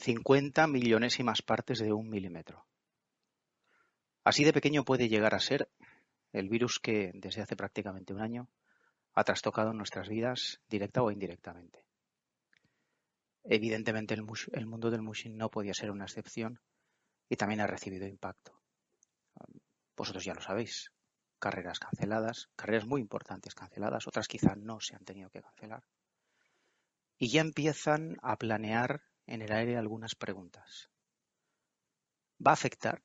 50 0.00 0.66
millonésimas 0.66 1.42
partes 1.42 1.78
de 1.78 1.92
un 1.92 2.08
milímetro. 2.08 2.66
Así 4.24 4.44
de 4.44 4.52
pequeño 4.54 4.82
puede 4.82 5.08
llegar 5.10 5.34
a 5.34 5.40
ser 5.40 5.68
el 6.32 6.48
virus 6.48 6.78
que 6.78 7.10
desde 7.14 7.42
hace 7.42 7.54
prácticamente 7.54 8.14
un 8.14 8.22
año 8.22 8.48
ha 9.12 9.24
trastocado 9.24 9.74
nuestras 9.74 10.08
vidas 10.08 10.60
directa 10.68 11.02
o 11.02 11.10
indirectamente. 11.10 11.84
Evidentemente 13.44 14.14
el, 14.14 14.24
el 14.52 14.66
mundo 14.66 14.90
del 14.90 15.02
mushing 15.02 15.36
no 15.36 15.50
podía 15.50 15.74
ser 15.74 15.90
una 15.90 16.04
excepción 16.04 16.60
y 17.28 17.36
también 17.36 17.60
ha 17.60 17.66
recibido 17.66 18.06
impacto. 18.06 18.58
Vosotros 19.96 20.24
ya 20.24 20.32
lo 20.32 20.40
sabéis, 20.40 20.92
carreras 21.38 21.78
canceladas, 21.78 22.48
carreras 22.56 22.86
muy 22.86 23.02
importantes 23.02 23.54
canceladas, 23.54 24.06
otras 24.06 24.28
quizá 24.28 24.54
no 24.56 24.80
se 24.80 24.96
han 24.96 25.04
tenido 25.04 25.28
que 25.28 25.42
cancelar. 25.42 25.84
Y 27.18 27.30
ya 27.30 27.42
empiezan 27.42 28.16
a 28.22 28.36
planear 28.36 29.09
en 29.30 29.42
el 29.42 29.52
aire 29.52 29.76
algunas 29.76 30.16
preguntas. 30.16 30.90
¿Va 32.44 32.50
a 32.50 32.54
afectar 32.54 33.00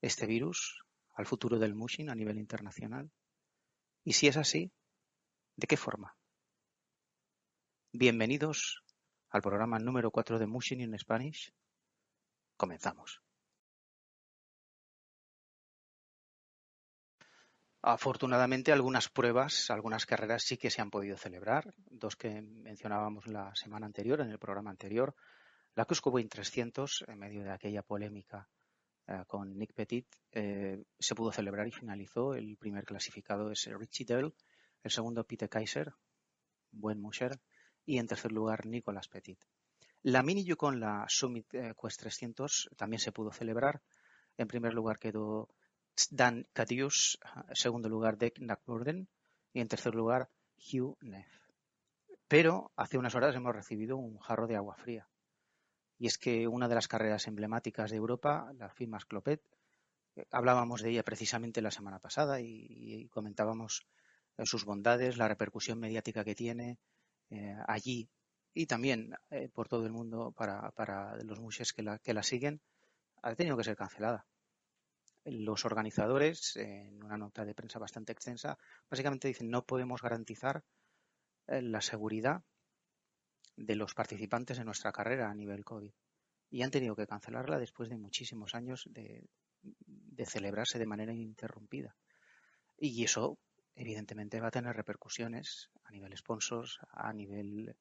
este 0.00 0.26
virus 0.26 0.84
al 1.14 1.24
futuro 1.24 1.58
del 1.58 1.76
mushing 1.76 2.10
a 2.10 2.16
nivel 2.16 2.36
internacional? 2.36 3.12
Y 4.02 4.14
si 4.14 4.26
es 4.26 4.36
así, 4.36 4.72
¿de 5.56 5.66
qué 5.68 5.76
forma? 5.76 6.16
Bienvenidos 7.92 8.82
al 9.30 9.40
programa 9.40 9.78
número 9.78 10.10
4 10.10 10.40
de 10.40 10.48
Mushing 10.48 10.80
in 10.80 10.98
Spanish. 10.98 11.52
Comenzamos. 12.56 13.22
Afortunadamente, 17.82 18.72
algunas 18.72 19.08
pruebas, 19.08 19.70
algunas 19.70 20.06
carreras 20.06 20.42
sí 20.42 20.56
que 20.56 20.70
se 20.70 20.82
han 20.82 20.90
podido 20.90 21.16
celebrar. 21.16 21.72
Dos 21.76 22.16
que 22.16 22.42
mencionábamos 22.42 23.28
la 23.28 23.54
semana 23.54 23.86
anterior, 23.86 24.20
en 24.20 24.30
el 24.30 24.40
programa 24.40 24.70
anterior, 24.70 25.14
la 25.74 25.84
Cusco 25.84 26.10
Wing 26.10 26.28
300, 26.28 27.04
en 27.06 27.18
medio 27.18 27.44
de 27.44 27.52
aquella 27.52 27.82
polémica 27.82 28.48
eh, 29.06 29.22
con 29.26 29.56
Nick 29.56 29.72
Petit, 29.74 30.06
eh, 30.32 30.82
se 30.98 31.14
pudo 31.14 31.32
celebrar 31.32 31.66
y 31.66 31.72
finalizó. 31.72 32.34
El 32.34 32.56
primer 32.56 32.84
clasificado 32.84 33.50
es 33.50 33.64
Richie 33.66 34.04
Dell, 34.04 34.34
el 34.82 34.90
segundo 34.90 35.24
Peter 35.24 35.48
Kaiser, 35.48 35.94
buen 36.70 37.00
musher, 37.00 37.40
y 37.86 37.98
en 37.98 38.06
tercer 38.06 38.32
lugar 38.32 38.66
Nicolas 38.66 39.08
Petit. 39.08 39.38
La 40.02 40.22
Mini 40.22 40.44
Yukon, 40.44 40.80
la 40.80 41.06
Summit 41.08 41.48
Quest 41.48 42.00
300, 42.00 42.70
también 42.76 43.00
se 43.00 43.12
pudo 43.12 43.32
celebrar. 43.32 43.80
En 44.36 44.46
primer 44.46 44.74
lugar 44.74 44.98
quedó 44.98 45.48
Dan 46.10 46.46
Cadius, 46.52 47.18
en 47.48 47.56
segundo 47.56 47.88
lugar 47.88 48.18
Dick 48.18 48.40
McBurden 48.40 49.08
y 49.52 49.60
en 49.60 49.68
tercer 49.68 49.94
lugar 49.94 50.28
Hugh 50.56 50.96
Neff. 51.00 51.28
Pero 52.28 52.72
hace 52.76 52.98
unas 52.98 53.14
horas 53.14 53.34
hemos 53.34 53.54
recibido 53.54 53.96
un 53.96 54.18
jarro 54.18 54.46
de 54.46 54.56
agua 54.56 54.76
fría 54.76 55.08
y 55.98 56.06
es 56.06 56.16
que 56.16 56.46
una 56.46 56.68
de 56.68 56.76
las 56.76 56.88
carreras 56.88 57.26
emblemáticas 57.26 57.90
de 57.90 57.96
Europa, 57.96 58.52
la 58.56 58.70
FIMAS 58.70 59.04
Clopet, 59.04 59.42
eh, 60.14 60.26
hablábamos 60.30 60.80
de 60.82 60.90
ella 60.90 61.02
precisamente 61.02 61.60
la 61.60 61.72
semana 61.72 61.98
pasada 61.98 62.40
y, 62.40 63.08
comentábamos 63.08 63.86
eh, 64.36 64.46
sus 64.46 64.64
bondades, 64.64 65.16
la 65.16 65.28
repercusión 65.28 65.78
mediática 65.80 66.24
que 66.24 66.36
tiene 66.36 66.78
eh, 67.30 67.56
allí 67.66 68.08
y 68.54 68.66
también 68.66 69.14
por 69.52 69.68
todo 69.68 69.86
el 69.86 69.92
mundo 69.92 70.32
para, 70.32 71.16
los 71.22 71.38
mushes 71.38 71.72
que 71.72 71.82
la, 71.82 71.98
que 71.98 72.14
la 72.14 72.24
siguen, 72.24 72.60
ha 73.22 73.34
tenido 73.36 73.56
que 73.56 73.62
ser 73.62 73.76
cancelada. 73.76 74.26
Los 75.24 75.64
organizadores, 75.64 76.56
en 76.56 77.04
una 77.04 77.16
nota 77.16 77.44
de 77.44 77.54
prensa 77.54 77.78
bastante 77.78 78.10
extensa, 78.10 78.58
básicamente 78.90 79.28
dicen 79.28 79.50
no 79.50 79.64
podemos 79.64 80.02
garantizar 80.02 80.64
la 81.46 81.80
seguridad 81.80 82.42
de 83.58 83.74
los 83.74 83.92
participantes 83.94 84.58
en 84.58 84.66
nuestra 84.66 84.92
carrera 84.92 85.30
a 85.30 85.34
nivel 85.34 85.64
COVID. 85.64 85.90
Y 86.50 86.62
han 86.62 86.70
tenido 86.70 86.94
que 86.94 87.06
cancelarla 87.06 87.58
después 87.58 87.88
de 87.88 87.98
muchísimos 87.98 88.54
años 88.54 88.88
de, 88.90 89.28
celebrarse 90.24 90.78
de 90.78 90.86
manera 90.86 91.12
ininterrumpida. 91.12 91.94
Y 92.78 93.04
eso, 93.04 93.38
evidentemente, 93.74 94.40
va 94.40 94.48
a 94.48 94.52
tener 94.52 94.74
repercusiones 94.74 95.70
a 95.84 95.90
nivel 95.90 96.16
sponsors, 96.16 96.78
a 96.92 97.12
nivel, 97.12 97.76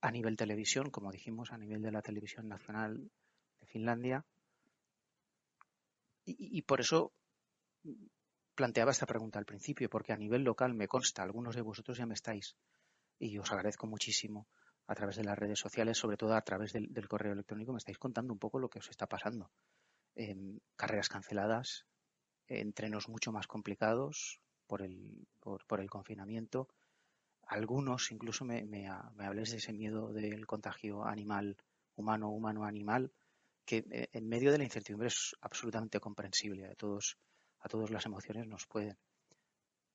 a 0.00 0.10
nivel 0.10 0.36
televisión, 0.36 0.90
como 0.90 1.10
dijimos, 1.10 1.52
a 1.52 1.58
nivel 1.58 1.82
de 1.82 1.90
la 1.90 2.00
televisión 2.00 2.48
nacional 2.48 3.10
de 3.60 3.66
Finlandia. 3.66 4.24
Y 6.24 6.62
por 6.62 6.80
eso 6.80 7.12
planteaba 8.54 8.92
esta 8.92 9.04
pregunta 9.04 9.38
al 9.38 9.44
principio, 9.44 9.90
porque 9.90 10.12
a 10.12 10.16
nivel 10.16 10.42
local 10.42 10.72
me 10.72 10.88
consta, 10.88 11.22
algunos 11.22 11.54
de 11.54 11.62
vosotros 11.62 11.98
ya 11.98 12.06
me 12.06 12.14
estáis, 12.14 12.56
y 13.18 13.36
os 13.36 13.50
agradezco 13.50 13.86
muchísimo 13.86 14.46
a 14.86 14.94
través 14.94 15.16
de 15.16 15.24
las 15.24 15.38
redes 15.38 15.58
sociales, 15.58 15.98
sobre 15.98 16.16
todo 16.16 16.34
a 16.34 16.42
través 16.42 16.72
del, 16.72 17.08
correo 17.08 17.32
electrónico, 17.32 17.72
me 17.72 17.78
estáis 17.78 17.98
contando 17.98 18.32
un 18.32 18.38
poco 18.38 18.58
lo 18.58 18.68
que 18.68 18.78
os 18.78 18.90
está 18.90 19.06
pasando. 19.06 19.50
Em, 20.14 20.58
carreras 20.76 21.08
canceladas, 21.08 21.86
entrenos 22.46 23.08
mucho 23.08 23.32
más 23.32 23.46
complicados 23.46 24.40
por 24.66 24.82
el, 24.82 25.26
por, 25.40 25.80
el 25.80 25.90
confinamiento. 25.90 26.68
Algunos 27.46 28.12
incluso 28.12 28.44
me, 28.44 28.64
me, 28.64 28.86
habléis 28.88 29.50
de 29.50 29.56
ese 29.58 29.72
miedo 29.72 30.12
del 30.12 30.46
contagio 30.46 31.04
animal, 31.04 31.56
humano, 31.96 32.30
humano, 32.30 32.64
animal, 32.64 33.12
que 33.64 33.84
eh, 33.90 34.08
en 34.12 34.28
medio 34.28 34.52
de 34.52 34.58
la 34.58 34.64
incertidumbre 34.64 35.08
es 35.08 35.34
absolutamente 35.40 36.00
comprensible. 36.00 36.66
A 36.66 36.74
todos, 36.74 37.16
a 37.60 37.68
todas 37.68 37.90
las 37.90 38.04
emociones 38.04 38.46
nos 38.46 38.66
pueden. 38.66 38.98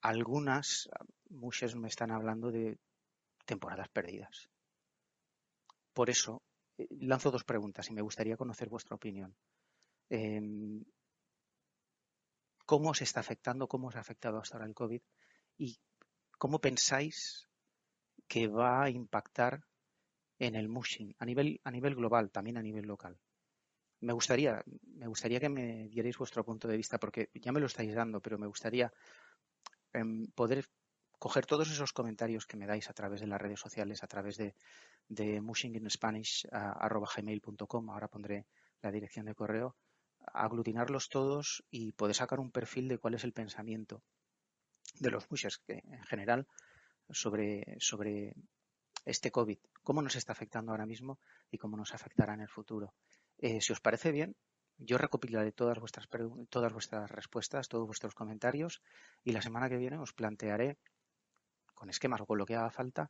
Algunas, 0.01 0.89
muchas 1.29 1.75
me 1.75 1.89
están 1.89 2.11
hablando 2.11 2.51
de 2.51 2.79
temporadas 3.45 3.89
perdidas. 3.89 4.49
Por 5.99 6.09
eso, 6.09 6.33
eh, 6.77 6.87
lanzo 7.11 7.29
dos 7.29 7.43
preguntas 7.43 7.89
y 7.89 7.93
me 7.93 8.01
gustaría 8.01 8.37
conocer 8.37 8.69
vuestra 8.69 8.95
opinión. 8.95 9.35
Em, 10.09 10.81
¿Cómo 12.65 12.93
se 12.93 13.03
está 13.03 13.19
afectando, 13.19 13.67
cómo 13.67 13.89
os 13.89 13.97
ha 13.97 13.99
afectado 13.99 14.37
hasta 14.37 14.55
ahora 14.55 14.69
el 14.69 14.79
COVID 14.81 15.01
y 15.57 15.77
cómo 16.37 16.61
pensáis 16.61 17.49
que 18.29 18.47
va 18.47 18.83
a 18.83 18.89
impactar 18.89 19.65
en 20.39 20.55
el 20.55 20.69
mushing 20.69 21.13
a 21.19 21.25
nivel, 21.25 21.59
a 21.65 21.71
nivel 21.71 21.95
global, 21.95 22.31
también 22.31 22.55
a 22.55 22.61
nivel 22.63 22.87
local? 22.87 23.19
Me 23.99 24.13
gustaría, 24.13 24.63
me 25.01 25.07
gustaría 25.07 25.41
que 25.41 25.49
me 25.49 25.89
dierais 25.89 26.17
vuestro 26.17 26.45
punto 26.45 26.69
de 26.69 26.77
vista, 26.77 26.97
porque 26.97 27.29
ya 27.33 27.51
me 27.51 27.59
lo 27.59 27.65
estáis 27.65 27.93
dando, 27.93 28.21
pero 28.21 28.37
me 28.37 28.47
gustaría 28.47 28.89
em, 29.91 30.27
poder 30.33 30.63
coger 31.19 31.45
todos 31.45 31.69
esos 31.69 31.93
comentarios 31.93 32.47
que 32.47 32.57
me 32.57 32.65
dais 32.65 32.89
a 32.89 32.93
través 32.93 33.21
de 33.21 33.27
las 33.27 33.41
redes 33.41 33.59
sociales, 33.59 34.03
a 34.03 34.07
través 34.07 34.37
de, 34.37 34.55
de 35.09 35.41
mushinginspanish.com, 35.41 37.89
ahora 37.89 38.07
pondré 38.07 38.45
la 38.81 38.91
dirección 38.91 39.25
de 39.25 39.35
correo, 39.35 39.75
aglutinarlos 40.33 41.09
todos 41.09 41.63
y 41.69 41.91
poder 41.91 42.15
sacar 42.15 42.39
un 42.39 42.51
perfil 42.51 42.87
de 42.87 42.97
cuál 42.97 43.15
es 43.15 43.23
el 43.23 43.33
pensamiento 43.33 44.01
de 44.99 45.11
los 45.11 45.29
mushers 45.29 45.61
en 45.67 46.03
general 46.03 46.47
sobre, 47.09 47.75
sobre 47.79 48.35
este 49.05 49.31
COVID, 49.31 49.57
cómo 49.83 50.01
nos 50.01 50.15
está 50.15 50.31
afectando 50.31 50.71
ahora 50.71 50.85
mismo 50.85 51.19
y 51.51 51.57
cómo 51.57 51.77
nos 51.77 51.93
afectará 51.93 52.33
en 52.33 52.41
el 52.41 52.49
futuro. 52.49 52.93
Eh, 53.37 53.61
si 53.61 53.73
os 53.73 53.81
parece 53.81 54.11
bien, 54.11 54.35
yo 54.77 54.97
recopilaré 54.97 55.51
todas 55.51 55.79
vuestras, 55.79 56.07
todas 56.49 56.71
vuestras 56.71 57.11
respuestas, 57.11 57.67
todos 57.67 57.85
vuestros 57.85 58.15
comentarios 58.15 58.81
y 59.23 59.31
la 59.31 59.41
semana 59.41 59.69
que 59.69 59.77
viene 59.77 59.97
os 59.97 60.13
plantearé 60.13 60.77
con 61.79 61.89
esquemas 61.89 62.21
o 62.21 62.25
con 62.25 62.37
lo 62.37 62.45
que 62.45 62.55
haga 62.55 62.69
falta, 62.69 63.09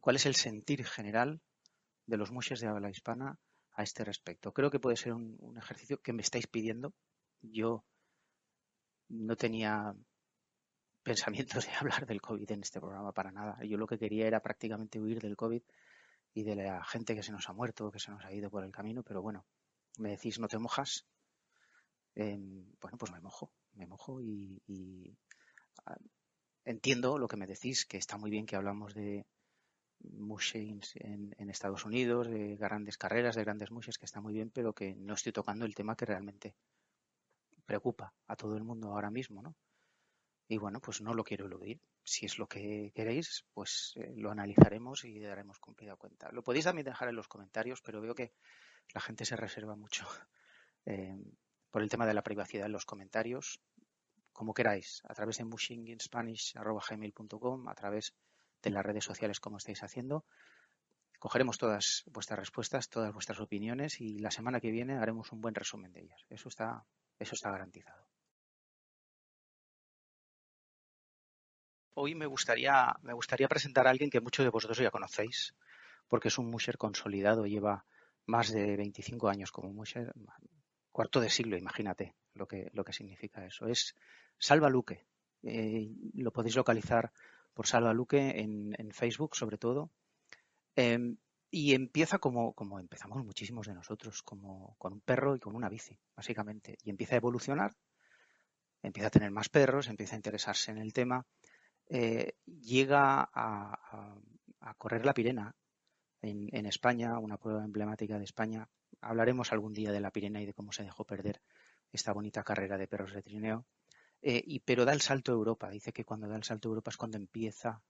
cuál 0.00 0.16
es 0.16 0.24
el 0.24 0.34
sentir 0.34 0.84
general 0.84 1.40
de 2.06 2.16
los 2.16 2.32
mushes 2.32 2.60
de 2.60 2.66
habla 2.66 2.90
hispana 2.90 3.38
a 3.72 3.82
este 3.82 4.04
respecto. 4.04 4.52
Creo 4.52 4.70
que 4.70 4.80
puede 4.80 4.96
ser 4.96 5.12
un, 5.12 5.56
ejercicio 5.58 6.00
que 6.00 6.14
me 6.14 6.22
estáis 6.22 6.46
pidiendo. 6.46 6.94
Yo 7.42 7.84
no 9.08 9.36
tenía 9.36 9.94
pensamientos 11.02 11.66
de 11.66 11.72
hablar 11.74 12.06
del 12.06 12.22
COVID 12.22 12.50
en 12.50 12.62
este 12.62 12.80
programa 12.80 13.12
para 13.12 13.30
nada. 13.30 13.62
Yo 13.64 13.76
lo 13.76 13.86
que 13.86 13.98
quería 13.98 14.26
era 14.26 14.40
prácticamente 14.40 14.98
huir 14.98 15.20
del 15.20 15.36
COVID 15.36 15.62
y 16.32 16.42
de 16.42 16.54
la 16.56 16.82
gente 16.84 17.14
que 17.14 17.22
se 17.22 17.32
nos 17.32 17.48
ha 17.48 17.52
muerto, 17.52 17.92
que 17.92 18.00
se 18.00 18.10
nos 18.10 18.24
ha 18.24 18.32
ido 18.32 18.50
por 18.50 18.64
el 18.64 18.72
camino, 18.72 19.02
pero 19.02 19.20
bueno, 19.20 19.44
me 19.98 20.10
decís 20.10 20.38
no 20.38 20.48
te 20.48 20.58
mojas. 20.58 21.06
Em, 22.14 22.64
bueno, 22.80 22.96
pues 22.98 23.12
me 23.12 23.20
mojo, 23.20 23.52
me 23.74 23.86
mojo 23.86 24.20
y 24.20 24.60
entiendo 26.64 27.18
lo 27.18 27.28
que 27.28 27.36
me 27.36 27.46
decís, 27.46 27.86
que 27.86 27.96
está 27.96 28.16
muy 28.16 28.30
bien 28.30 28.46
que 28.46 28.56
hablamos 28.56 28.94
de, 28.94 29.24
mushings 30.02 30.96
en, 30.96 31.50
Estados 31.50 31.84
Unidos, 31.84 32.28
de 32.28 32.56
grandes 32.56 32.96
carreras, 32.96 33.34
de 33.36 33.44
grandes 33.44 33.70
mushes, 33.70 33.98
que 33.98 34.06
está 34.06 34.20
muy 34.20 34.32
bien, 34.32 34.50
pero 34.50 34.72
que 34.72 34.94
no 34.94 35.14
estoy 35.14 35.32
tocando 35.32 35.66
el 35.66 35.74
tema 35.74 35.96
que 35.96 36.06
realmente 36.06 36.54
preocupa 37.66 38.14
a 38.26 38.36
todo 38.36 38.56
el 38.56 38.64
mundo 38.64 38.92
ahora 38.92 39.10
mismo, 39.10 39.42
¿no? 39.42 39.54
Y 40.48 40.58
bueno, 40.58 40.80
pues 40.80 41.00
no 41.00 41.14
lo 41.14 41.22
quiero 41.22 41.46
eludir. 41.46 41.80
Si 42.02 42.26
es 42.26 42.38
lo 42.38 42.48
que 42.48 42.92
queréis, 42.94 43.44
pues 43.52 43.92
eh, 43.96 44.14
lo 44.16 44.30
analizaremos 44.30 45.04
y 45.04 45.20
daremos 45.20 45.60
cumplida 45.60 45.94
cuenta. 45.96 46.30
Lo 46.32 46.42
podéis 46.42 46.64
también 46.64 46.86
dejar 46.86 47.08
en 47.08 47.16
los 47.16 47.28
comentarios, 47.28 47.80
pero 47.82 48.00
veo 48.00 48.14
que 48.14 48.32
la 48.92 49.00
gente 49.00 49.24
se 49.24 49.36
reserva 49.36 49.76
mucho 49.76 50.06
eh, 50.86 51.16
por 51.70 51.82
el 51.82 51.88
tema 51.88 52.06
de 52.06 52.14
la 52.14 52.22
privacidad 52.22 52.66
en 52.66 52.72
los 52.72 52.84
comentarios. 52.84 53.60
Como 54.40 54.54
queráis, 54.54 55.02
a 55.04 55.12
través 55.12 55.36
de 55.36 55.44
mushinginspanish.com, 55.44 57.68
a 57.68 57.74
través 57.74 58.14
de 58.62 58.70
las 58.70 58.82
redes 58.82 59.04
sociales 59.04 59.38
como 59.38 59.58
estáis 59.58 59.82
haciendo. 59.82 60.24
Cogeremos 61.18 61.58
todas 61.58 62.04
vuestras 62.06 62.38
respuestas, 62.38 62.88
todas 62.88 63.12
vuestras 63.12 63.38
opiniones 63.38 64.00
y 64.00 64.18
la 64.18 64.30
semana 64.30 64.58
que 64.58 64.70
viene 64.70 64.96
haremos 64.96 65.30
un 65.32 65.42
buen 65.42 65.54
resumen 65.54 65.92
de 65.92 66.04
ellas. 66.04 66.24
Eso 66.30 66.48
está, 66.48 66.86
eso 67.18 67.34
está 67.34 67.50
garantizado. 67.50 68.08
Hoy 71.92 72.14
me 72.14 72.24
gustaría, 72.24 72.96
me 73.02 73.12
gustaría 73.12 73.46
presentar 73.46 73.86
a 73.86 73.90
alguien 73.90 74.08
que 74.08 74.22
muchos 74.22 74.46
de 74.46 74.50
vosotros 74.50 74.78
ya 74.78 74.90
conocéis, 74.90 75.54
porque 76.08 76.28
es 76.28 76.38
un 76.38 76.48
musher 76.48 76.78
consolidado, 76.78 77.44
lleva 77.44 77.84
más 78.24 78.50
de 78.50 78.78
25 78.78 79.28
años 79.28 79.52
como 79.52 79.70
musher, 79.70 80.14
cuarto 80.92 81.20
de 81.20 81.28
siglo, 81.28 81.58
imagínate 81.58 82.14
lo 82.34 82.46
que, 82.46 82.70
lo 82.72 82.84
que 82.84 82.92
significa 82.92 83.44
eso. 83.44 83.66
Es 83.66 83.94
Salva 84.40 84.68
Luque. 84.68 85.06
Eh, 85.44 85.88
lo 86.14 86.32
podéis 86.32 86.56
localizar 86.56 87.12
por 87.54 87.68
Salva 87.68 87.94
Luque 87.94 88.40
en, 88.40 88.90
Facebook, 88.92 89.36
sobre 89.36 89.58
todo. 89.58 89.92
Em, 90.74 91.16
y 91.52 91.74
empieza 91.74 92.18
como, 92.18 92.54
empezamos 92.80 93.24
muchísimos 93.24 93.68
de 93.68 93.74
nosotros, 93.74 94.22
como 94.22 94.74
con 94.78 94.94
un 94.94 95.00
perro 95.00 95.36
y 95.36 95.40
con 95.40 95.54
una 95.54 95.68
bici, 95.68 95.96
básicamente. 96.16 96.76
Y 96.82 96.90
empieza 96.90 97.14
a 97.14 97.18
evolucionar, 97.18 97.76
empieza 98.82 99.06
a 99.06 99.10
tener 99.10 99.30
más 99.30 99.48
perros, 99.48 99.86
empieza 99.86 100.16
a 100.16 100.18
interesarse 100.18 100.72
en 100.72 100.78
el 100.78 100.92
tema 100.92 101.24
eh, 101.92 102.34
llega 102.46 103.28
a, 103.34 104.16
correr 104.78 105.04
la 105.04 105.12
Pirena 105.12 105.54
en, 106.22 106.66
España, 106.66 107.18
una 107.18 107.36
prueba 107.36 107.64
emblemática 107.64 108.16
de 108.16 108.24
España. 108.24 108.68
Hablaremos 109.00 109.52
algún 109.52 109.72
día 109.72 109.90
de 109.90 110.00
la 110.00 110.12
Pirena 110.12 110.40
y 110.40 110.46
de 110.46 110.54
cómo 110.54 110.70
se 110.70 110.84
dejó 110.84 111.04
perder 111.04 111.42
esta 111.92 112.12
bonita 112.12 112.44
carrera 112.44 112.78
de 112.78 112.86
perros 112.86 113.12
de 113.12 113.22
trineo. 113.22 113.66
Eh, 114.22 114.42
y, 114.44 114.60
pero 114.60 114.84
da 114.84 114.92
el 114.92 115.00
salto 115.00 115.32
a 115.32 115.34
Europa. 115.34 115.70
Dice 115.70 115.92
que 115.92 116.04
cuando 116.04 116.28
da 116.28 116.36
el 116.36 116.44
salto 116.44 116.68
a 116.68 116.70
Europa 116.70 116.90
es 116.90 116.96
cuando 116.96 117.16
empieza 117.16 117.82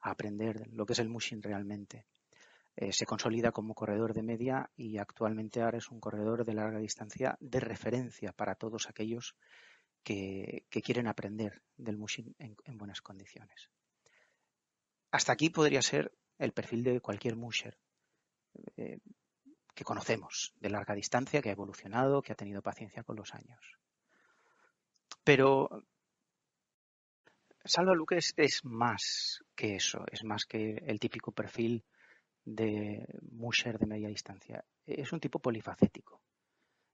a 0.00 0.10
aprender 0.10 0.68
lo 0.72 0.84
que 0.84 0.92
es 0.92 0.98
el 0.98 1.08
mushing 1.08 1.42
realmente. 1.42 2.06
Eh, 2.76 2.92
se 2.92 3.06
consolida 3.06 3.52
como 3.52 3.74
corredor 3.74 4.14
de 4.14 4.22
media 4.22 4.68
y 4.76 4.98
actualmente 4.98 5.62
ahora 5.62 5.78
es 5.78 5.90
un 5.90 6.00
corredor 6.00 6.44
de 6.44 6.54
larga 6.54 6.78
distancia 6.78 7.36
de 7.40 7.60
referencia 7.60 8.32
para 8.32 8.56
todos 8.56 8.88
aquellos 8.88 9.36
que, 10.02 10.66
quieren 10.84 11.06
aprender 11.06 11.62
del 11.76 11.96
mushing 11.96 12.34
en, 12.38 12.78
buenas 12.78 13.00
condiciones. 13.00 13.70
Hasta 15.12 15.32
aquí 15.32 15.50
podría 15.50 15.82
ser 15.82 16.12
el 16.38 16.52
perfil 16.52 16.82
de 16.82 17.00
cualquier 17.00 17.36
musher 17.36 17.78
eh, 18.76 18.98
que 19.74 19.84
conocemos 19.84 20.52
de 20.60 20.70
larga 20.70 20.94
distancia, 20.94 21.40
que 21.40 21.50
ha 21.50 21.52
evolucionado, 21.52 22.22
que 22.22 22.32
ha 22.32 22.36
tenido 22.36 22.60
paciencia 22.60 23.04
con 23.04 23.16
los 23.16 23.32
años. 23.34 23.78
Pero 25.24 25.84
Salva 27.64 27.94
Luque 27.94 28.18
es, 28.18 28.64
más 28.64 29.42
que 29.56 29.76
eso, 29.76 30.04
es 30.12 30.22
más 30.22 30.44
que 30.44 30.82
el 30.86 31.00
típico 31.00 31.32
perfil 31.32 31.82
de 32.44 33.06
musher 33.32 33.78
de 33.78 33.86
media 33.86 34.08
distancia. 34.08 34.62
Es 34.86 35.12
un 35.12 35.20
tipo 35.20 35.38
polifacético. 35.38 36.20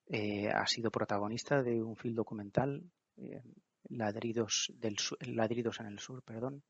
Eh, 0.06 0.48
ha 0.48 0.66
sido 0.68 0.92
protagonista 0.92 1.62
de 1.62 1.82
un 1.82 1.96
film 1.96 2.14
documental 2.14 2.88
eh, 3.16 3.42
ladridos, 3.88 4.72
del 4.76 4.96
ladridos 5.20 5.80
en 5.80 5.86
el 5.86 5.98
sur, 5.98 6.22
perdón. 6.22 6.62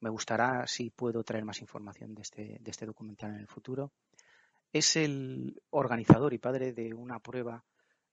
Me 0.00 0.08
gustará 0.08 0.66
si 0.66 0.88
puedo 0.88 1.22
traer 1.22 1.44
más 1.44 1.60
información 1.60 2.14
de 2.14 2.22
este, 2.22 2.56
de 2.58 2.70
este 2.70 2.86
documental 2.86 3.32
en 3.32 3.40
el 3.40 3.48
futuro. 3.48 3.92
Es 4.72 4.96
el 4.96 5.60
organizador 5.70 6.32
y 6.32 6.38
padre 6.38 6.72
de 6.72 6.94
una 6.94 7.18
prueba, 7.20 7.64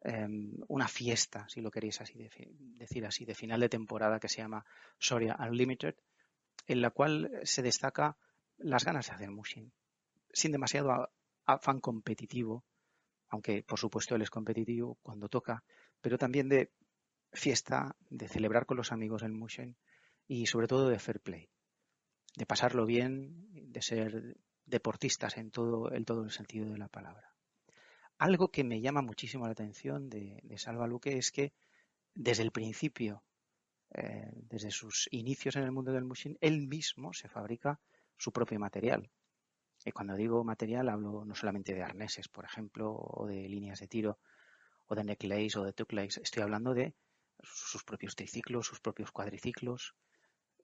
em, 0.04 0.54
una 0.68 0.88
fiesta, 0.88 1.48
si 1.50 1.62
lo 1.62 1.72
queréis 1.72 2.02
así 2.02 2.18
decir 2.18 3.06
así, 3.06 3.26
de 3.26 3.36
final 3.36 3.60
de 3.60 3.70
temporada 3.70 4.20
que 4.20 4.30
se 4.30 4.38
llama 4.38 4.66
Soria 5.00 5.38
Unlimited, 5.40 5.96
en 6.68 6.82
la 6.82 6.92
cual 6.92 7.32
se 7.44 7.62
destaca 7.62 8.18
las 8.58 8.86
ganas 8.86 9.08
de 9.08 9.14
hacer 9.14 9.32
mushing, 9.32 9.72
sin 10.32 10.52
demasiado 10.52 11.10
afán 11.46 11.80
competitivo, 11.80 12.64
aunque 13.30 13.64
por 13.64 13.80
supuesto 13.80 14.16
él 14.16 14.22
es 14.22 14.30
competitivo 14.30 14.98
cuando 15.02 15.30
toca, 15.30 15.64
pero 16.02 16.18
también 16.18 16.50
de 16.50 16.72
fiesta, 17.32 17.96
de 18.10 18.28
celebrar 18.28 18.66
con 18.66 18.78
los 18.78 18.92
amigos 18.92 19.24
el 19.24 19.32
Mushen 19.32 19.76
y 20.28 20.46
sobre 20.46 20.68
todo 20.68 20.90
de 20.90 21.00
fair 21.00 21.20
play, 21.20 21.50
de 22.36 22.46
pasarlo 22.46 22.86
bien, 22.86 23.72
de 23.72 23.82
ser 23.82 24.38
deportistas 24.66 25.38
en 25.38 25.52
todo, 25.52 25.90
el 25.92 26.06
todo 26.06 26.24
el 26.24 26.32
sentido 26.32 26.70
de 26.70 26.78
la 26.78 26.88
palabra. 26.88 27.33
Algo 28.24 28.48
que 28.48 28.64
me 28.64 28.80
llama 28.80 29.02
muchísimo 29.02 29.48
la 29.48 29.52
atención 29.52 30.10
de, 30.10 30.42
Salva 30.56 30.88
Luque 30.88 31.18
es 31.18 31.30
que 31.30 31.52
desde 32.16 32.44
el 32.44 32.52
principio, 32.52 33.22
eh, 33.94 34.32
desde 34.34 34.72
sus 34.72 35.10
inicios 35.12 35.58
en 35.58 35.64
el 35.64 35.74
mundo 35.74 35.92
del 35.92 36.06
Mushin, 36.06 36.38
él 36.40 36.66
mismo 36.66 37.12
se 37.12 37.28
fabrica 37.28 37.82
su 38.16 38.32
propio 38.32 38.62
material. 38.62 39.12
Y 39.84 39.92
cuando 39.92 40.16
digo 40.16 40.42
material 40.46 40.88
hablo 40.88 41.26
no 41.26 41.36
solamente 41.36 41.74
de 41.74 41.84
arneses, 41.84 42.30
por 42.30 42.46
ejemplo, 42.46 42.96
o 42.96 43.28
de 43.28 43.50
líneas 43.50 43.82
de 43.82 43.90
tiro, 43.90 44.20
o 44.88 44.96
de 44.96 45.04
necklace 45.04 45.60
o 45.60 45.66
de 45.66 45.74
tucklace, 45.74 46.22
estoy 46.22 46.44
hablando 46.44 46.74
de 46.74 46.96
sus 47.42 47.84
propios 47.84 48.16
triciclos, 48.16 48.68
sus 48.68 48.80
propios 48.80 49.12
cuadriciclos, 49.12 49.96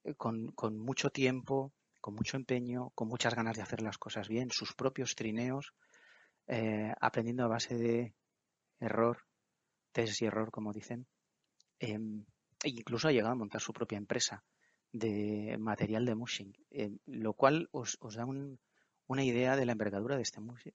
eh, 0.04 0.14
con, 0.14 0.54
mucho 0.78 1.10
tiempo, 1.10 1.74
con 2.00 2.14
mucho 2.14 2.38
empeño, 2.38 2.88
con 2.94 3.08
muchas 3.08 3.34
ganas 3.34 3.58
de 3.58 3.62
hacer 3.62 3.82
las 3.82 3.98
cosas 3.98 4.28
bien, 4.28 4.50
sus 4.50 4.72
propios 4.72 5.14
trineos, 5.14 5.74
eh, 6.52 6.92
aprendiendo 7.00 7.44
a 7.44 7.48
base 7.48 7.76
de 7.76 8.12
error, 8.80 9.24
test 9.92 10.20
y 10.20 10.24
error, 10.24 10.50
como 10.50 10.72
dicen. 10.72 11.06
Em, 11.78 12.24
e 12.64 12.70
incluso 12.70 13.06
ha 13.06 13.12
llegado 13.12 13.32
a 13.32 13.36
montar 13.42 13.60
su 13.60 13.72
propia 13.72 13.98
empresa 13.98 14.42
de 14.92 15.56
material 15.58 16.04
de 16.04 16.16
mushing, 16.16 16.52
em, 16.70 16.98
lo 17.06 17.34
cual 17.34 17.68
os, 17.70 17.96
da 18.16 18.26
una 18.26 19.24
idea 19.24 19.54
de 19.56 19.64
la 19.64 19.72
envergadura 19.72 20.16
de 20.16 20.22
este 20.22 20.40
musher, 20.40 20.74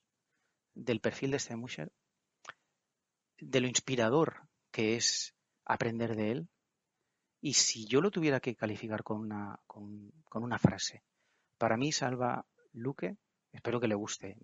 del 0.74 1.02
perfil 1.02 1.32
de 1.32 1.38
este 1.38 1.58
musher, 1.58 1.92
de 3.38 3.60
lo 3.60 3.68
inspirador 3.68 4.48
que 4.72 4.96
es 4.96 5.36
aprender 5.66 6.16
de 6.16 6.32
él. 6.32 6.50
Y 7.42 7.54
si 7.54 7.86
yo 7.86 8.00
lo 8.00 8.12
tuviera 8.12 8.40
que 8.40 8.56
calificar 8.56 9.04
con 9.04 9.20
una, 9.20 9.60
con, 9.68 10.14
una 10.32 10.58
frase, 10.58 11.04
para 11.58 11.76
mí 11.76 11.92
Salva 11.92 12.46
Luque, 12.72 13.18
espero 13.52 13.82
que 13.82 13.90
le 13.90 13.96
guste, 13.96 14.38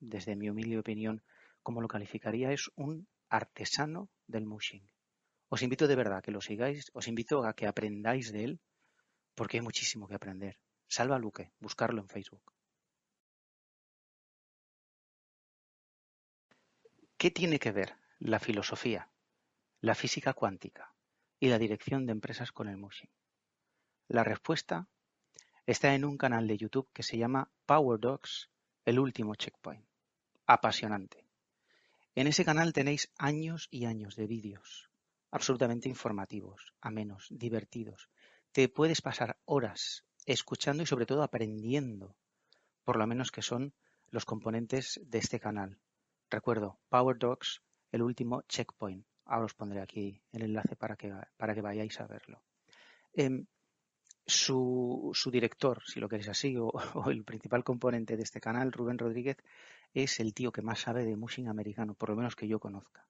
desde 0.00 0.36
mi 0.36 0.48
humilde 0.48 0.78
opinión, 0.78 1.22
como 1.62 1.80
lo 1.80 1.88
calificaría, 1.88 2.52
es 2.52 2.70
un 2.76 3.08
artesano 3.28 4.08
del 4.26 4.46
mushing. 4.46 4.88
Os 5.48 5.62
invito 5.62 5.86
de 5.88 5.96
verdad 5.96 6.18
a 6.18 6.22
que 6.22 6.30
lo 6.30 6.40
sigáis, 6.40 6.90
os 6.92 7.08
invito 7.08 7.44
a 7.44 7.54
que 7.54 7.66
aprendáis 7.66 8.32
de 8.32 8.44
él, 8.44 8.60
porque 9.34 9.58
hay 9.58 9.62
muchísimo 9.62 10.08
que 10.08 10.14
aprender. 10.14 10.58
Salva 10.88 11.18
Luque, 11.18 11.52
buscarlo 11.60 12.00
en 12.00 12.08
Facebook. 12.08 12.52
¿Qué 17.16 17.30
tiene 17.30 17.58
que 17.58 17.72
ver 17.72 17.94
la 18.18 18.38
filosofía 18.38 19.10
la 19.80 19.94
física 19.94 20.32
cuántica 20.32 20.92
y 21.38 21.48
la 21.48 21.58
dirección 21.58 22.06
de 22.06 22.12
empresas 22.12 22.50
con 22.50 22.68
el 22.68 22.76
mushing? 22.76 23.10
La 24.08 24.24
respuesta 24.24 24.88
está 25.64 25.94
en 25.94 26.04
un 26.04 26.16
canal 26.16 26.48
de 26.48 26.56
YouTube 26.56 26.90
que 26.92 27.02
se 27.04 27.18
llama 27.18 27.52
Power 27.66 28.00
Dogs, 28.00 28.50
el 28.84 28.98
último 28.98 29.34
checkpoint. 29.34 29.85
Apasionante. 30.46 31.24
En 32.14 32.26
ese 32.26 32.44
canal 32.44 32.72
tenéis 32.72 33.10
años 33.18 33.68
y 33.70 33.84
años 33.84 34.16
de 34.16 34.26
vídeos 34.26 34.90
absolutamente 35.36 35.88
informativos, 35.88 36.72
amenos, 36.80 37.26
divertidos. 37.30 38.08
Te 38.52 38.68
puedes 38.68 39.02
pasar 39.02 39.38
horas 39.44 40.04
escuchando 40.24 40.82
y 40.82 40.86
sobre 40.86 41.04
todo 41.06 41.22
aprendiendo, 41.22 42.16
por 42.84 42.96
lo 42.96 43.06
menos 43.06 43.30
que 43.30 43.42
son 43.42 43.74
los 44.10 44.24
componentes 44.24 44.98
de 45.04 45.18
este 45.18 45.38
canal. 45.38 45.78
Recuerdo, 46.30 46.78
Power 46.88 47.18
Dogs, 47.18 47.60
el 47.92 48.02
último 48.02 48.42
checkpoint. 48.48 49.06
Ahora 49.26 49.46
os 49.46 49.54
pondré 49.54 49.80
aquí 49.80 50.22
el 50.32 50.42
enlace 50.42 50.74
para 50.74 50.96
que, 50.96 51.12
para 51.36 51.54
que 51.54 51.60
vayáis 51.60 52.00
a 52.00 52.06
verlo. 52.06 52.42
Em, 53.12 53.46
su, 54.26 55.12
director, 55.30 55.82
si 55.86 56.00
lo 56.00 56.08
queréis 56.08 56.28
así, 56.28 56.56
o, 56.58 57.10
el 57.10 57.24
principal 57.24 57.64
componente 57.64 58.16
de 58.16 58.22
este 58.22 58.40
canal, 58.40 58.72
Rubén 58.72 58.98
Rodríguez, 58.98 59.36
es 59.94 60.20
el 60.20 60.34
tío 60.34 60.52
que 60.52 60.62
más 60.62 60.80
sabe 60.80 61.04
de 61.04 61.16
mushing 61.16 61.48
americano, 61.48 61.94
por 61.94 62.10
lo 62.10 62.16
menos 62.16 62.36
que 62.36 62.48
yo 62.48 62.58
conozca. 62.58 63.06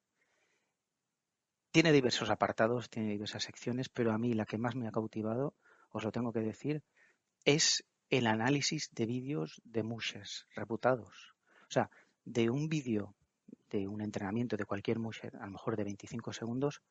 Tiene 1.73 1.93
diversos 1.93 2.31
apartados, 2.31 2.89
tiene 2.89 3.11
diversas 3.11 3.43
secciones, 3.45 3.89
pero 3.89 4.13
a 4.13 4.19
mí 4.19 4.33
la 4.33 4.47
que 4.47 4.57
más 4.57 4.77
me 4.77 4.89
ha 4.89 4.93
cautivado, 4.93 5.55
os 5.91 6.05
lo 6.05 6.13
tengo 6.13 6.33
que 6.33 6.41
decir, 6.41 6.83
es 7.45 7.85
el 8.09 8.27
análisis 8.27 8.89
de 8.93 9.07
vídeos 9.07 9.61
de 9.65 9.83
mushes 9.83 10.47
reputados. 10.55 11.35
O 11.69 11.73
sea, 11.73 11.91
de 12.25 12.51
un 12.51 12.69
vídeo 12.69 13.15
de 13.71 13.89
un 13.89 14.01
entrenamiento 14.01 14.57
de 14.57 14.65
cualquier 14.65 14.99
musher, 14.99 15.37
a 15.37 15.47
lo 15.47 15.53
mejor 15.53 15.77
de 15.77 15.85
25 15.85 16.33
segundos, 16.33 16.83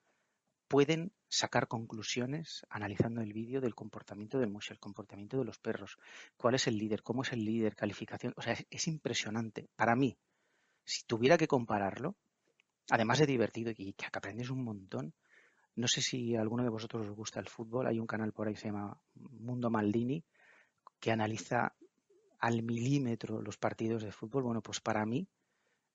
pueden 0.67 1.11
sacar 1.27 1.67
conclusiones 1.67 2.65
analizando 2.69 3.21
el 3.21 3.33
vídeo 3.33 3.61
del 3.61 3.75
comportamiento 3.75 4.39
del 4.39 4.49
musher, 4.49 4.73
el 4.73 4.79
comportamiento 4.79 5.37
de 5.37 5.45
los 5.45 5.59
perros, 5.59 5.97
cuál 6.37 6.55
es 6.55 6.67
el 6.67 6.77
líder, 6.77 7.03
cómo 7.03 7.23
es 7.23 7.33
el 7.33 7.43
líder, 7.43 7.75
calificación. 7.75 8.33
O 8.37 8.41
sea, 8.41 8.53
es, 8.53 8.65
es 8.69 8.87
impresionante. 8.87 9.69
Para 9.75 9.95
mí, 9.95 10.17
si 10.83 11.05
tuviera 11.05 11.37
que 11.37 11.47
compararlo, 11.47 12.15
además 12.89 13.19
de 13.19 13.25
divertido 13.25 13.71
y 13.75 13.93
que 13.93 14.05
aprendes 14.11 14.49
un 14.49 14.63
montón, 14.63 15.13
no 15.75 15.87
sé 15.87 16.01
si 16.01 16.35
alguno 16.35 16.63
de 16.63 16.69
vosotros 16.69 17.07
os 17.07 17.15
gusta 17.15 17.39
el 17.39 17.49
fútbol, 17.49 17.87
hay 17.87 17.99
un 17.99 18.07
canal 18.07 18.31
por 18.31 18.47
ahí 18.47 18.53
que 18.53 18.61
se 18.61 18.67
llama 18.67 18.97
Mundo 19.15 19.69
Maldini, 19.69 20.23
que 20.99 21.11
analiza 21.11 21.75
al 22.39 22.63
milímetro 22.63 23.41
los 23.41 23.57
partidos 23.57 24.03
de 24.03 24.11
fútbol. 24.11 24.43
Bueno, 24.43 24.61
pues 24.61 24.79
para 24.79 25.05
mí, 25.05 25.27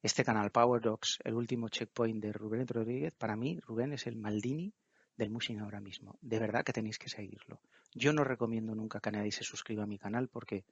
este 0.02 0.25
canal 0.25 0.50
Power 0.50 0.80
Dogs, 0.80 1.19
el 1.25 1.35
último 1.35 1.69
checkpoint 1.69 2.23
de 2.23 2.33
Rubén 2.33 2.66
Rodríguez, 2.66 3.14
para 3.14 3.37
mí 3.37 3.59
Rubén 3.61 3.92
es 3.92 4.07
el 4.07 4.16
Maldini 4.16 4.73
del 5.16 5.30
Mushing 5.30 5.61
ahora 5.61 5.80
mismo. 5.80 6.19
De 6.23 6.38
verdad 6.38 6.64
que 6.64 6.73
tenéis 6.73 6.99
que 6.99 7.11
seguirlo. 7.11 7.61
Yo 7.95 8.12
no 8.12 8.25
recomiendo 8.25 8.75
nunca 8.75 9.00
que 9.00 9.11
nadie 9.11 9.33
se 9.33 9.45
suscriba 9.45 9.85
a 9.85 9.87
mi 9.87 9.99
canal 9.99 10.28
porque 10.28 10.64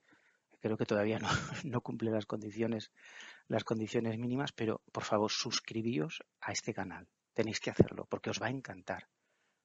creo 0.61 0.77
que 0.77 0.87
todavía 0.87 1.19
no, 1.65 1.81
cumple 1.81 2.11
las 2.11 2.27
condiciones, 2.27 2.91
las 3.49 3.65
condiciones 3.65 4.19
mínimas, 4.19 4.53
pero 4.53 4.81
por 4.93 5.05
favor 5.05 5.31
suscribíos 5.31 6.23
a 6.41 6.53
este 6.53 6.73
canal. 6.73 7.07
Tenéis 7.35 7.61
que 7.61 7.71
hacerlo 7.71 8.07
porque 8.09 8.31
os 8.31 8.41
va 8.41 8.47
a 8.47 8.51
encantar. 8.51 9.09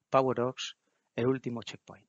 Power 0.10 0.38
Dogs, 0.38 0.78
el 1.16 1.28
último 1.28 1.64
checkpoint. 1.64 2.08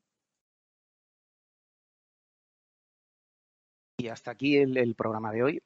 Y 3.98 4.08
hasta 4.08 4.32
aquí 4.32 4.56
el, 4.56 4.94
programa 4.94 5.32
de 5.32 5.42
hoy. 5.42 5.62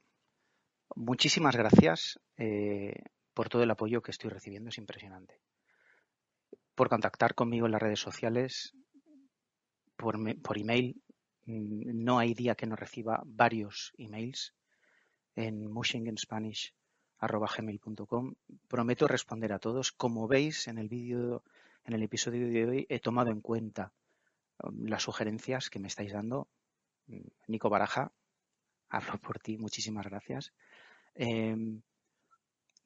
Muchísimas 0.95 1.57
gracias 1.57 2.21
eh, 2.37 2.93
por 3.35 3.49
todo 3.49 3.63
el 3.63 3.71
apoyo 3.71 4.03
que 4.03 4.11
estoy 4.11 4.29
recibiendo, 4.31 4.69
es 4.71 4.79
impresionante. 4.79 5.41
Por 6.75 6.89
contactar 6.89 7.35
conmigo 7.35 7.67
en 7.67 7.73
las 7.73 7.83
redes 7.83 8.01
sociales, 8.01 8.75
por, 9.97 10.17
por 10.41 10.59
email, 10.59 11.03
mm, 11.47 12.05
no 12.05 12.19
hay 12.19 12.35
día 12.35 12.55
que 12.55 12.67
no 12.67 12.77
reciba 12.77 13.23
varios 13.25 13.93
emails 13.99 14.55
en 15.35 15.71
mushinginspanish.com. 15.71 18.35
Prometo 18.69 19.07
responder 19.07 19.53
a 19.53 19.59
todos. 19.59 19.93
Como 19.93 20.27
veis 20.27 20.67
en 20.69 20.79
el 20.79 20.89
vídeo, 20.89 21.45
en 21.85 21.93
el 21.95 22.03
episodio 22.03 22.49
de 22.49 22.67
hoy, 22.67 22.87
he 22.89 22.99
tomado 22.99 23.31
en 23.31 23.41
cuenta 23.41 23.93
um, 24.63 24.87
las 24.87 25.05
sugerencias 25.05 25.71
que 25.71 25.79
me 25.79 25.89
estáis 25.89 26.13
dando. 26.13 26.49
Mm, 27.07 27.29
Nico 27.47 27.71
Baraja, 27.71 28.13
hablo 28.89 29.21
por 29.21 29.39
ti, 29.39 29.59
muchísimas 29.59 30.07
gracias. 30.07 30.53
Em, 31.15 31.83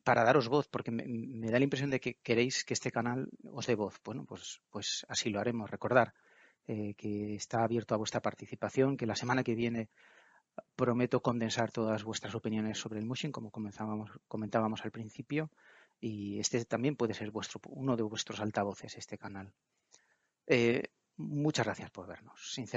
para 0.05 0.25
daros 0.25 0.49
voz, 0.49 0.67
porque 0.69 0.91
me, 0.91 1.05
da 1.51 1.59
la 1.59 1.65
impresión 1.65 1.91
de 1.91 2.01
que 2.01 2.15
queréis 2.27 2.65
que 2.65 2.75
este 2.75 2.91
canal 2.91 3.29
os 3.45 3.67
dé 3.67 3.75
voz. 3.75 4.01
Bueno, 4.05 4.25
pues, 4.25 4.61
pues 4.71 5.07
así 5.09 5.31
lo 5.31 5.41
haremos. 5.41 5.71
Recordar 5.71 6.15
eh, 6.67 6.95
que 6.95 7.35
está 7.35 7.63
abierto 7.63 7.95
a 7.95 7.99
vuestra 7.99 8.21
participación, 8.21 8.97
que 8.97 9.07
la 9.07 9.17
semana 9.17 9.45
que 9.45 9.55
viene 9.55 9.89
prometo 10.77 11.23
condensar 11.23 11.71
todas 11.71 12.05
vuestras 12.05 12.35
opiniones 12.35 12.79
sobre 12.79 12.99
el 12.99 13.07
mushing, 13.07 13.33
como 13.33 13.51
comentábamos 13.51 14.85
al 14.85 14.91
principio, 14.91 15.51
y 16.01 16.41
este 16.41 16.65
también 16.65 16.97
puede 16.97 17.15
ser 17.15 17.31
vuestro, 17.31 17.61
uno 17.69 17.97
de 17.97 18.03
vuestros 18.03 18.41
altavoces, 18.41 18.97
este 18.97 19.17
canal. 19.17 19.53
Eh, 20.47 20.83
muchas 21.17 21.65
gracias 21.65 21.91
por 21.91 22.07
vernos. 22.09 22.53
Sinceramente. 22.53 22.71